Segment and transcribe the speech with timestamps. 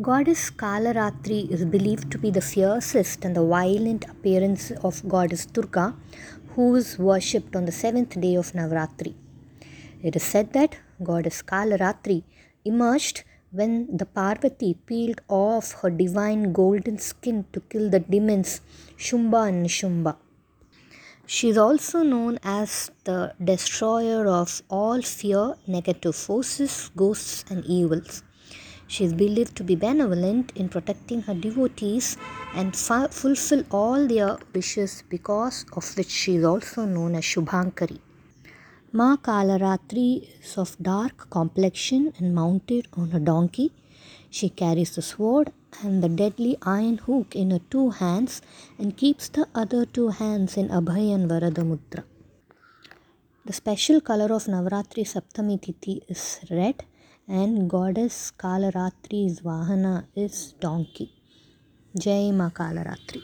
[0.00, 5.94] Goddess Kalaratri is believed to be the fiercest and the violent appearance of Goddess Durga,
[6.54, 9.12] who is worshipped on the seventh day of Navratri.
[10.02, 12.22] It is said that Goddess Kalaratri
[12.64, 18.62] emerged when the Parvati peeled off her divine golden skin to kill the demons
[18.96, 20.16] Shumbha and Nishumbha.
[21.26, 28.22] She is also known as the destroyer of all fear, negative forces, ghosts, and evils.
[28.92, 32.18] She is believed to be benevolent in protecting her devotees
[32.54, 38.00] and fu- fulfill all their wishes, because of which she is also known as Shubhankari.
[38.92, 40.10] Ma Kalaratri
[40.42, 43.72] is of dark complexion and mounted on a donkey.
[44.28, 45.52] She carries the sword
[45.82, 48.42] and the deadly iron hook in her two hands
[48.78, 52.04] and keeps the other two hands in Abhay and Varada Mudra.
[53.46, 56.84] The special color of Navratri Saptami Tithi is red
[57.32, 61.08] and goddess Kalaratri वाहना is donkey
[61.94, 63.20] जय माँ कालरात्रि